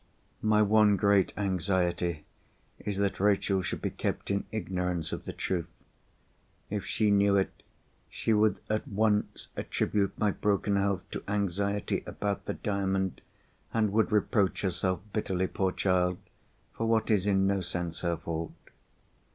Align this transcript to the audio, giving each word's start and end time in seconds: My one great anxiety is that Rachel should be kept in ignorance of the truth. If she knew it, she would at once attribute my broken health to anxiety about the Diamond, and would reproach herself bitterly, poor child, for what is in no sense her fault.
My 0.41 0.63
one 0.63 0.97
great 0.97 1.31
anxiety 1.37 2.25
is 2.79 2.97
that 2.97 3.19
Rachel 3.19 3.61
should 3.61 3.83
be 3.83 3.91
kept 3.91 4.31
in 4.31 4.45
ignorance 4.51 5.11
of 5.11 5.25
the 5.25 5.31
truth. 5.31 5.67
If 6.71 6.87
she 6.87 7.11
knew 7.11 7.35
it, 7.37 7.61
she 8.09 8.33
would 8.33 8.57
at 8.67 8.87
once 8.87 9.49
attribute 9.55 10.17
my 10.17 10.31
broken 10.31 10.75
health 10.75 11.07
to 11.11 11.23
anxiety 11.27 12.01
about 12.07 12.45
the 12.45 12.55
Diamond, 12.55 13.21
and 13.75 13.91
would 13.93 14.11
reproach 14.11 14.63
herself 14.63 15.01
bitterly, 15.13 15.45
poor 15.45 15.71
child, 15.71 16.17
for 16.73 16.87
what 16.87 17.11
is 17.11 17.27
in 17.27 17.45
no 17.45 17.61
sense 17.61 18.01
her 18.01 18.17
fault. 18.17 18.53